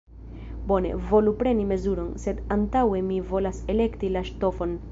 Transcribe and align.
Bone, 0.69 0.93
volu 1.09 1.33
preni 1.41 1.67
mezuron, 1.73 2.09
sed 2.23 2.39
antaŭe 2.57 3.03
mi 3.11 3.19
volas 3.33 3.61
elekti 3.75 4.11
la 4.17 4.25
ŝtofon. 4.31 4.79